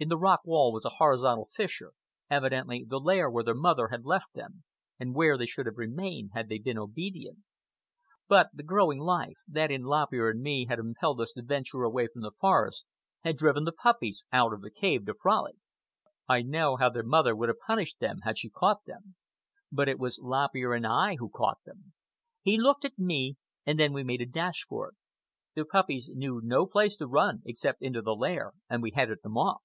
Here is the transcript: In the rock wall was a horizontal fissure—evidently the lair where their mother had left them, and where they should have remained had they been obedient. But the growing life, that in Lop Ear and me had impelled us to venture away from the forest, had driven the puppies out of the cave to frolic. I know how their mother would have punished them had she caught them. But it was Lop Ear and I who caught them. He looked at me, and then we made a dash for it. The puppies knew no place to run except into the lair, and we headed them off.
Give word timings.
In 0.00 0.08
the 0.10 0.16
rock 0.16 0.42
wall 0.44 0.72
was 0.72 0.84
a 0.84 0.90
horizontal 0.90 1.46
fissure—evidently 1.46 2.84
the 2.88 3.00
lair 3.00 3.28
where 3.28 3.42
their 3.42 3.52
mother 3.56 3.88
had 3.88 4.04
left 4.04 4.32
them, 4.32 4.62
and 4.96 5.12
where 5.12 5.36
they 5.36 5.44
should 5.44 5.66
have 5.66 5.76
remained 5.76 6.30
had 6.34 6.48
they 6.48 6.58
been 6.60 6.78
obedient. 6.78 7.38
But 8.28 8.48
the 8.54 8.62
growing 8.62 9.00
life, 9.00 9.38
that 9.48 9.72
in 9.72 9.82
Lop 9.82 10.12
Ear 10.12 10.30
and 10.30 10.40
me 10.40 10.66
had 10.66 10.78
impelled 10.78 11.20
us 11.20 11.32
to 11.32 11.42
venture 11.42 11.82
away 11.82 12.06
from 12.06 12.22
the 12.22 12.30
forest, 12.30 12.86
had 13.24 13.36
driven 13.36 13.64
the 13.64 13.72
puppies 13.72 14.24
out 14.32 14.52
of 14.52 14.60
the 14.60 14.70
cave 14.70 15.04
to 15.06 15.14
frolic. 15.14 15.56
I 16.28 16.42
know 16.42 16.76
how 16.76 16.90
their 16.90 17.02
mother 17.02 17.34
would 17.34 17.48
have 17.48 17.58
punished 17.66 17.98
them 17.98 18.18
had 18.22 18.38
she 18.38 18.50
caught 18.50 18.84
them. 18.86 19.16
But 19.72 19.88
it 19.88 19.98
was 19.98 20.20
Lop 20.20 20.50
Ear 20.54 20.74
and 20.74 20.86
I 20.86 21.16
who 21.16 21.28
caught 21.28 21.58
them. 21.66 21.92
He 22.42 22.56
looked 22.56 22.84
at 22.84 23.00
me, 23.00 23.34
and 23.66 23.80
then 23.80 23.92
we 23.92 24.04
made 24.04 24.20
a 24.20 24.26
dash 24.26 24.64
for 24.64 24.90
it. 24.90 24.94
The 25.56 25.64
puppies 25.64 26.08
knew 26.08 26.40
no 26.40 26.66
place 26.66 26.94
to 26.98 27.08
run 27.08 27.42
except 27.44 27.82
into 27.82 28.00
the 28.00 28.14
lair, 28.14 28.52
and 28.70 28.80
we 28.80 28.92
headed 28.92 29.22
them 29.24 29.36
off. 29.36 29.60